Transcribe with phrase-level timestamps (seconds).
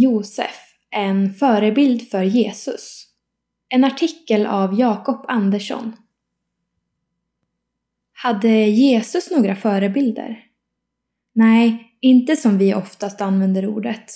[0.00, 3.06] Josef, en förebild för Jesus.
[3.68, 5.96] En artikel av Jakob Andersson.
[8.12, 10.44] Hade Jesus några förebilder?
[11.34, 14.12] Nej, inte som vi oftast använder ordet.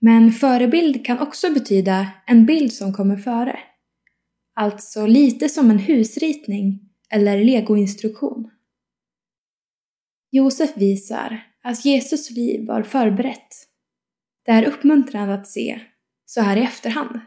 [0.00, 3.58] Men förebild kan också betyda en bild som kommer före.
[4.54, 6.80] Alltså lite som en husritning
[7.10, 8.50] eller legoinstruktion.
[10.30, 13.73] Josef visar att Jesus liv var förberett.
[14.44, 15.80] Det är uppmuntrande att se,
[16.26, 17.20] så här i efterhand.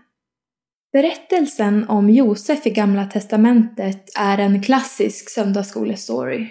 [0.94, 6.48] Berättelsen om Josef i Gamla Testamentet är en klassisk söndagsskolestory.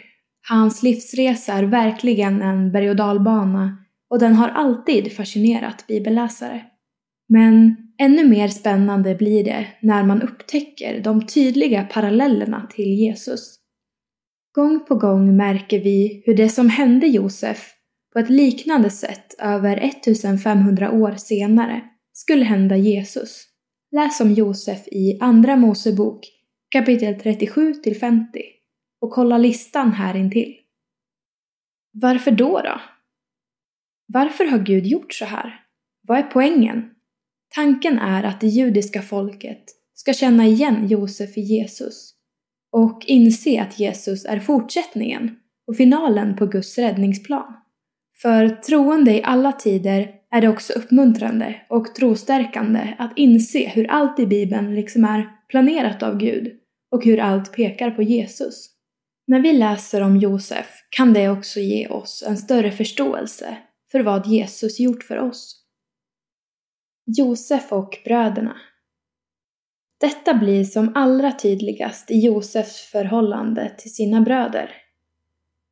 [0.49, 3.79] Hans livsresa är verkligen en berg och dalbana
[4.11, 6.65] och den har alltid fascinerat bibelläsare.
[7.29, 13.59] Men ännu mer spännande blir det när man upptäcker de tydliga parallellerna till Jesus.
[14.53, 17.76] Gång på gång märker vi hur det som hände Josef
[18.17, 23.45] på ett liknande sätt över 1500 år senare skulle hända Jesus.
[23.91, 26.27] Läs om Josef i Andra Mosebok
[26.69, 28.43] kapitel 37 50
[29.01, 30.55] och kolla listan här intill.
[31.93, 32.81] Varför då då?
[34.07, 35.61] Varför har Gud gjort så här?
[36.03, 36.91] Vad är poängen?
[37.55, 42.15] Tanken är att det judiska folket ska känna igen Josef i Jesus
[42.73, 47.66] och inse att Jesus är fortsättningen och finalen på Guds räddningsplan.
[48.23, 54.19] För troende i alla tider är det också uppmuntrande och trostärkande att inse hur allt
[54.19, 56.53] i Bibeln liksom är planerat av Gud
[56.91, 58.71] och hur allt pekar på Jesus.
[59.27, 63.57] När vi läser om Josef kan det också ge oss en större förståelse
[63.93, 65.63] för vad Jesus gjort för oss.
[67.19, 68.57] Josef och bröderna
[70.01, 74.86] Detta blir som allra tydligast i Josefs förhållande till sina bröder.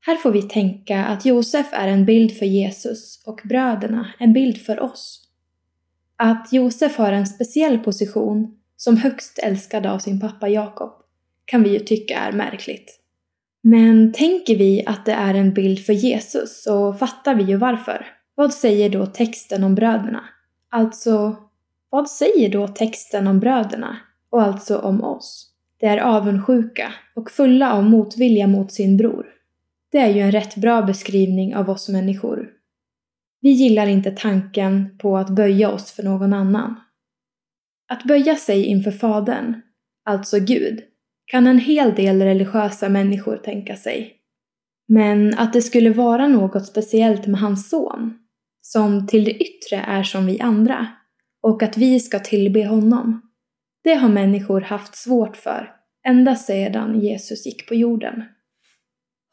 [0.07, 4.59] Här får vi tänka att Josef är en bild för Jesus och bröderna en bild
[4.63, 5.29] för oss.
[6.17, 10.91] Att Josef har en speciell position som högst älskad av sin pappa Jakob
[11.45, 13.01] kan vi ju tycka är märkligt.
[13.63, 18.07] Men tänker vi att det är en bild för Jesus så fattar vi ju varför.
[18.35, 20.25] Vad säger då texten om bröderna?
[20.71, 21.37] Alltså,
[21.91, 23.97] vad säger då texten om bröderna
[24.31, 25.51] och alltså om oss?
[25.81, 29.27] Det är avundsjuka och fulla av motvilja mot sin bror.
[29.95, 32.51] Det är ju en rätt bra beskrivning av oss människor.
[33.41, 36.75] Vi gillar inte tanken på att böja oss för någon annan.
[37.89, 39.61] Att böja sig inför Fadern,
[40.05, 40.81] alltså Gud,
[41.27, 44.13] kan en hel del religiösa människor tänka sig.
[44.89, 48.19] Men att det skulle vara något speciellt med hans son,
[48.61, 50.87] som till det yttre är som vi andra,
[51.43, 53.23] och att vi ska tillbe honom,
[53.85, 55.71] det har människor haft svårt för
[56.07, 58.25] ända sedan Jesus gick på jorden.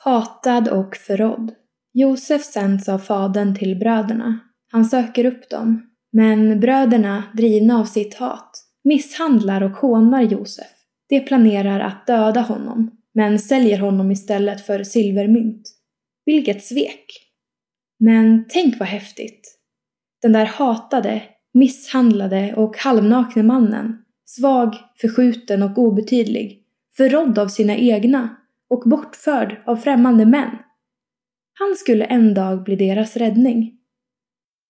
[0.04, 1.52] Hatad och förrådd.
[1.94, 4.40] Josef sänds av fadern till bröderna.
[4.72, 8.52] Han söker upp dem, men bröderna, drivna av sitt hat,
[8.84, 10.82] misshandlar och hånar Josef
[11.12, 15.70] de planerar att döda honom, men säljer honom istället för silvermynt.
[16.26, 17.06] Vilket svek!
[18.00, 19.58] Men tänk vad häftigt!
[20.22, 21.24] Den där hatade,
[21.54, 26.64] misshandlade och halvnakne mannen, svag, förskjuten och obetydlig,
[26.98, 28.38] förrådd av sina egna
[28.72, 30.58] och bortförd av främmande män.
[31.60, 33.78] Han skulle en dag bli deras räddning.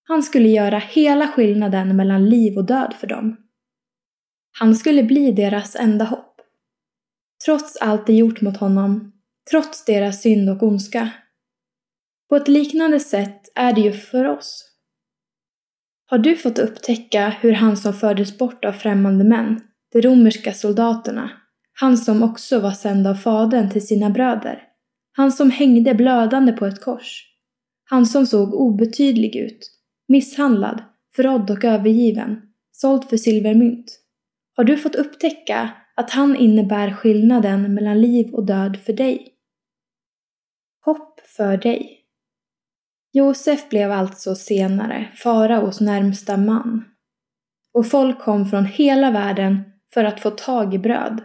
[0.03, 3.37] Han skulle göra hela skillnaden mellan liv och död för dem.
[4.59, 6.41] Han skulle bli deras enda hopp.
[7.45, 9.11] Trots allt de gjort mot honom,
[9.51, 11.09] trots deras synd och ondska.
[12.29, 14.67] På ett liknande sätt är det ju för oss.
[16.05, 21.40] Har du fått upptäcka hur han som fördes bort av främmande män, de romerska soldaterna,
[21.81, 24.63] han som också var sänd av fadern till sina bröder,
[25.11, 27.25] han som hängde blödande på ett kors,
[27.89, 29.71] han som såg obetydlig ut,
[30.07, 30.83] misshandlad,
[31.15, 33.99] förrådd och övergiven, såld för silvermynt.
[34.57, 39.27] Har du fått upptäcka att han innebär skillnaden mellan liv och död för dig.
[40.85, 41.99] Hopp för dig.
[43.11, 46.85] Josef blev alltså senare faraos närmsta man.
[47.73, 49.63] Och folk kom från hela världen
[49.93, 51.23] för att få tag i bröd.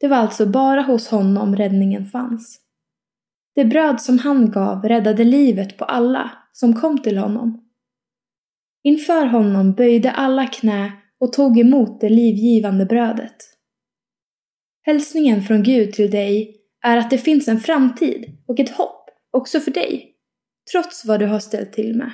[0.00, 2.60] Det var alltså bara hos honom räddningen fanns.
[3.54, 7.62] Det bröd som han gav räddade livet på alla som kom till honom.
[8.82, 13.36] Inför honom böjde alla knä och tog emot det livgivande brödet.
[14.82, 19.60] Hälsningen från Gud till dig är att det finns en framtid och ett hopp också
[19.60, 20.14] för dig,
[20.72, 22.12] trots vad du har ställt till med.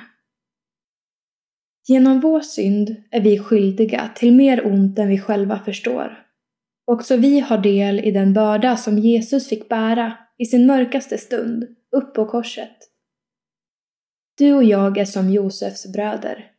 [1.87, 6.22] Genom vår synd är vi skyldiga till mer ont än vi själva förstår.
[6.85, 11.63] Också vi har del i den börda som Jesus fick bära i sin mörkaste stund,
[11.91, 12.77] upp på korset.
[14.37, 16.51] Du och jag är som Josefs bröder.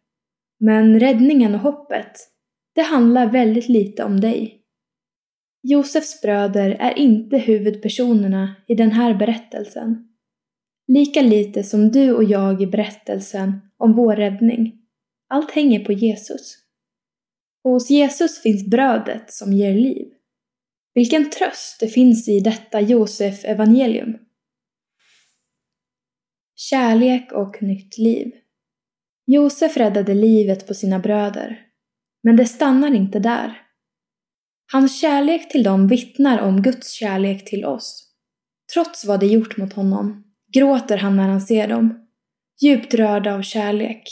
[0.61, 2.13] Men räddningen och hoppet,
[2.75, 4.61] det handlar väldigt lite om dig.
[5.63, 10.09] Josefs bröder är inte huvudpersonerna i den här berättelsen.
[10.87, 14.81] Lika lite som du och jag i berättelsen om vår räddning.
[15.29, 16.57] Allt hänger på Jesus.
[17.65, 20.14] Och hos Jesus finns brödet som ger liv.
[20.95, 24.17] Vilken tröst det finns i detta Josef evangelium.
[26.57, 28.33] Kärlek och nytt liv.
[29.27, 31.61] Josef räddade livet på sina bröder.
[32.23, 33.61] Men det stannar inte där.
[34.73, 38.11] Hans kärlek till dem vittnar om Guds kärlek till oss.
[38.75, 40.25] Trots vad de gjort mot honom
[40.55, 42.07] gråter han när han ser dem,
[42.63, 44.03] djupt rörda av kärlek.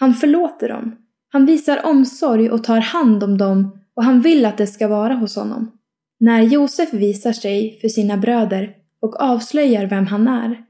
[0.00, 0.96] Han förlåter dem,
[1.28, 5.14] han visar omsorg och tar hand om dem och han vill att det ska vara
[5.14, 5.78] hos honom.
[6.24, 10.64] När Josef visar sig för sina bröder och avslöjar vem han är,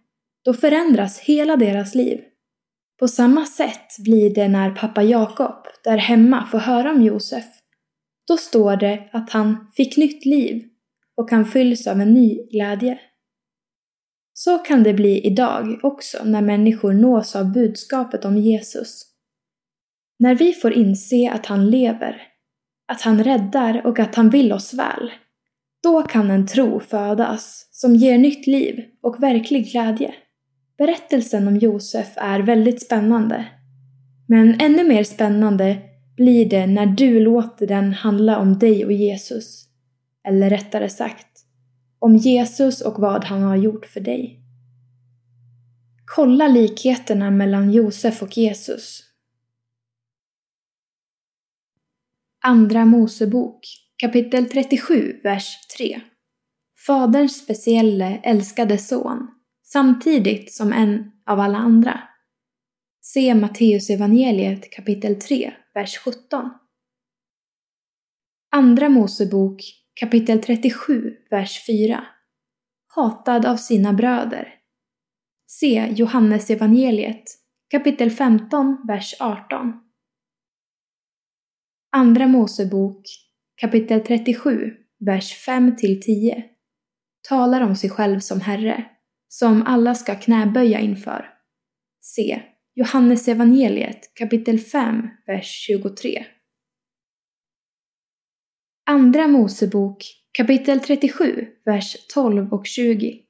[0.44, 2.20] då förändras hela deras liv.
[2.98, 7.44] På samma sätt blir det när pappa Jakob där hemma får höra om Josef.
[8.28, 10.64] Då står det att han fick nytt liv
[11.16, 13.00] och han fylls av en ny glädje.
[14.32, 19.02] Så kan det bli idag också när människor nås av budskapet om Jesus.
[20.18, 22.22] När vi får inse att han lever,
[22.92, 25.10] att han räddar och att han vill oss väl,
[25.82, 30.14] då kan en tro födas som ger nytt liv och verklig glädje.
[30.78, 33.46] Berättelsen om Josef är väldigt spännande.
[34.28, 35.78] Men ännu mer spännande
[36.16, 39.68] blir det när du låter den handla om dig och Jesus.
[40.28, 41.26] Eller rättare sagt,
[41.98, 44.40] om Jesus och vad han har gjort för dig.
[46.04, 49.02] Kolla likheterna mellan Josef och Jesus.
[52.44, 53.60] Andra Mosebok
[54.02, 56.00] kapitel 37, vers 3.
[56.86, 59.28] Faderns specielle älskade son,
[59.62, 62.00] samtidigt som en av alla andra.
[63.00, 66.50] Se Matteus evangeliet kapitel 3, vers 17.
[68.50, 69.62] Andra Mosebok
[70.00, 72.04] kapitel 37, vers 4.
[72.94, 74.54] Hatad av sina bröder.
[75.46, 77.24] Se Johannes evangeliet
[77.70, 79.72] kapitel 15, vers 18.
[81.92, 83.02] Andra Mosebok
[83.62, 84.74] kapitel 37,
[85.06, 86.42] vers 5-10
[87.28, 88.84] talar om sig själv som Herre,
[89.28, 91.30] som alla ska knäböja inför.
[92.00, 92.42] Se
[92.74, 96.26] Johannes evangeliet kapitel 5, vers 23.
[98.86, 103.20] Andra Mosebok kapitel 37, vers 12 och 20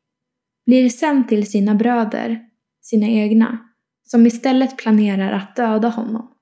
[0.67, 2.41] blir sänd till sina bröder,
[2.81, 3.59] sina egna,
[4.03, 6.35] som istället planerar att döda honom.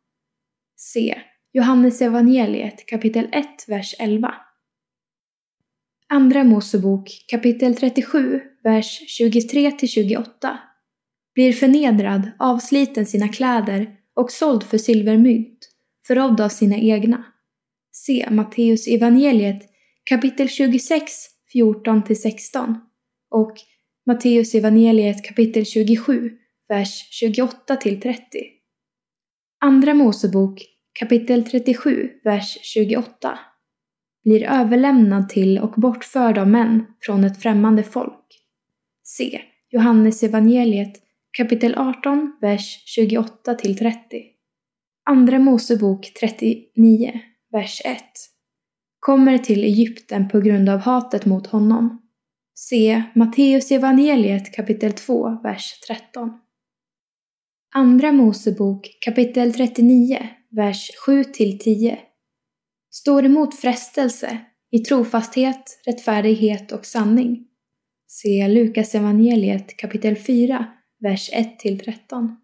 [0.76, 4.34] Se Johannes evangeliet kapitel 1, vers 11.
[6.08, 10.56] Andra Mosebok kapitel 37, vers 23-28
[11.34, 15.70] blir förnedrad, avsliten sina kläder och såld för silvermynt,
[16.06, 17.24] förrådd av sina egna.
[17.92, 19.62] Se Matteus evangeliet
[20.04, 21.12] kapitel 26,
[21.54, 22.74] 14-16
[23.30, 23.52] och
[24.06, 26.30] Matteus evangeliet kapitel 27,
[26.68, 28.16] vers 28-30.
[29.60, 33.38] Andra Mosebok kapitel 37, vers 28
[34.24, 38.26] blir överlämnad till och bortförd av män från ett främmande folk.
[39.02, 39.40] Se
[39.70, 40.92] Johannes evangeliet
[41.30, 43.76] kapitel 18, vers 28 30.
[45.04, 47.20] Andra Mosebok 39,
[47.52, 48.02] vers 1
[49.00, 52.02] kommer till Egypten på grund av hatet mot honom.
[52.54, 56.30] Se Matteus evangeliet kapitel 2, vers 13.
[57.74, 61.96] Andra Mosebok kapitel 39, vers 7-10
[62.90, 64.38] står emot frestelse
[64.70, 67.46] i trofasthet, rättfärdighet och sanning.
[68.06, 70.66] Se Lukas evangeliet kapitel 4,
[71.00, 72.36] vers 1-13.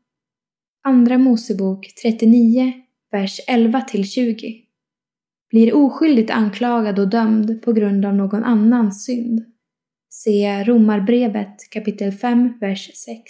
[0.84, 2.72] Andra Mosebok 39,
[3.10, 4.66] vers 11-20
[5.50, 9.44] blir oskyldigt anklagad och dömd på grund av någon annans synd.
[10.08, 13.22] Se Romarbrevet kapitel 5, vers 6.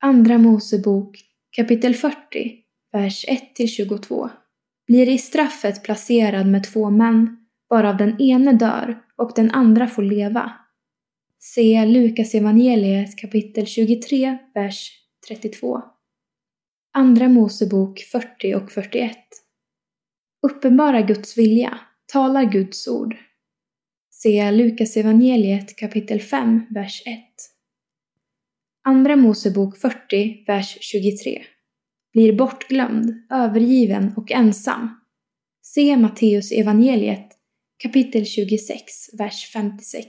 [0.00, 1.18] Andra Mosebok
[1.56, 2.63] kapitel 40,
[2.94, 3.24] vers
[3.56, 4.30] 1-22
[4.86, 7.36] blir i straffet placerad med två män,
[7.68, 10.52] varav den ene dör och den andra får leva.
[11.38, 14.90] Se Lukas evangeliet kapitel 23, vers
[15.28, 15.82] 32.
[16.92, 19.16] Andra Mosebok 40 och 41.
[20.46, 21.78] Uppenbara Guds vilja,
[22.12, 23.16] talar Guds ord.
[24.10, 27.18] Se Lukas evangeliet kapitel 5, vers 1.
[28.84, 31.44] Andra Mosebok 40, vers 23.
[32.14, 34.88] Blir bortglömd, övergiven och ensam.
[35.62, 37.28] Se Matteus evangeliet
[37.82, 38.84] kapitel 26,
[39.18, 40.08] vers 56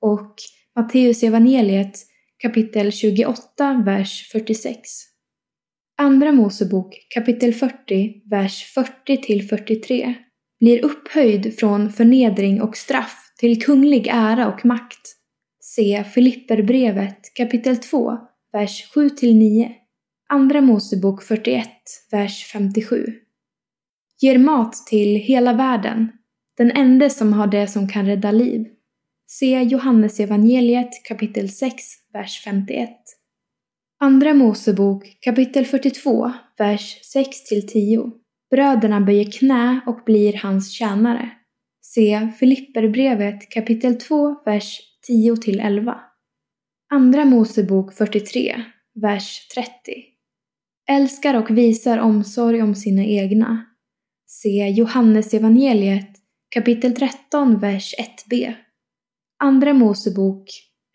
[0.00, 0.34] och
[0.76, 1.98] Matteus evangeliet
[2.42, 4.80] kapitel 28, vers 46.
[5.98, 10.14] Andra Mosebok kapitel 40, vers 40 43
[10.60, 15.16] blir upphöjd från förnedring och straff till kunglig ära och makt.
[15.60, 18.18] Se Filipperbrevet kapitel 2,
[18.52, 19.72] vers 7-9.
[20.30, 21.68] Andra Mosebok 41,
[22.10, 23.14] vers 57.
[24.20, 26.08] Ger mat till hela världen,
[26.56, 28.66] den enda som har det som kan rädda liv.
[29.26, 31.74] Se Johannes evangeliet kapitel 6,
[32.12, 32.90] vers 51.
[34.00, 38.10] Andra Mosebok kapitel 42, vers 6-10.
[38.50, 41.30] Bröderna böjer knä och blir hans tjänare.
[41.80, 45.94] Se Filipperbrevet kapitel 2, vers 10-11.
[46.90, 50.17] Andra Mosebok 43, vers 30.
[50.90, 53.64] Älskar och visar omsorg om sina egna.
[54.26, 56.08] Se Johannes evangeliet
[56.50, 58.54] kapitel 13, vers 1b.
[59.38, 60.44] Andra Mosebok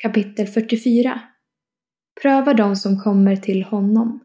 [0.04, 1.22] kapitel 44.
[2.22, 4.20] Pröva de som kommer till honom.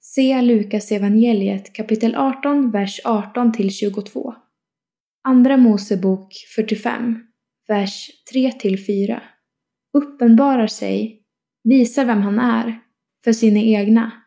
[0.00, 4.34] Se Lukas evangeliet kapitel 18, vers 18 till 22.
[5.24, 7.20] Andra Mosebok 45,
[7.68, 9.22] vers 3 till 4.
[9.92, 11.22] Uppenbarar sig,
[11.64, 12.80] visar vem han är,
[13.24, 14.23] för sina egna.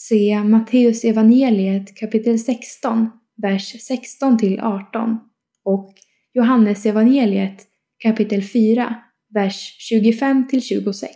[0.00, 3.10] Se Matteus evangeliet kapitel 16,
[3.42, 5.18] vers 16 till 18
[5.64, 5.94] och
[6.32, 7.66] Johannes evangeliet
[7.98, 8.96] kapitel 4,
[9.34, 11.10] vers 25 till 26.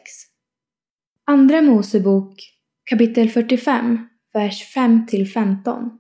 [1.27, 2.35] Andra Mosebok
[2.91, 3.99] kapitel 45,
[4.35, 5.91] vers 5 till 15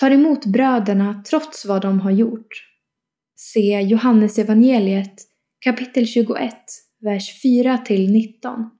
[0.00, 2.48] tar emot bröderna trots vad de har gjort.
[3.36, 5.14] Se Johannes evangeliet
[5.64, 6.54] kapitel 21,
[7.00, 8.70] vers 4 till 19.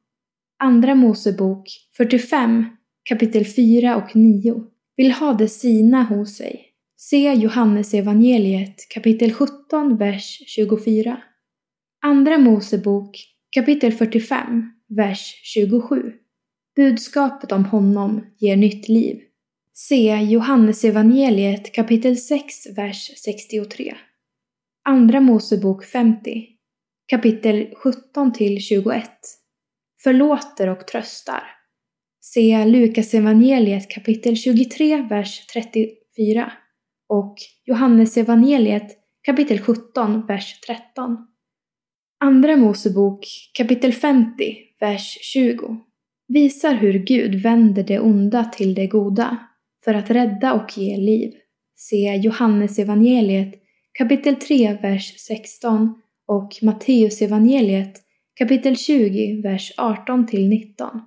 [0.59, 1.65] Andra Mosebok
[1.97, 2.67] 45,
[3.04, 4.64] kapitel 4 och 9
[4.97, 6.68] vill ha det sina hos sig.
[6.97, 11.23] Se Johannes evangeliet kapitel 17, vers 24.
[12.02, 13.16] Andra Mosebok
[13.50, 16.12] kapitel 45, vers 27.
[16.76, 19.21] Budskapet om honom ger nytt liv.
[19.75, 23.94] Se Johannes evangeliet kapitel 6, vers 63.
[24.85, 26.47] Andra Mosebok 50,
[27.06, 29.11] kapitel 17 till 21.
[30.02, 31.62] Förlåter och tröstar.
[32.25, 36.52] Se Lukas evangeliet kapitel 23, vers 34
[37.09, 41.17] och Johannes evangeliet kapitel 17, vers 13.
[42.21, 45.76] Andra Mosebok kapitel 50, vers 20
[46.29, 49.38] visar hur Gud vänder det onda till det goda
[49.85, 51.33] för att rädda och ge liv.
[51.75, 53.55] Se Johannes evangeliet
[53.93, 58.00] kapitel 3, vers 16 och Matteus evangeliet
[58.35, 61.00] kapitel 20, vers 18 till 19.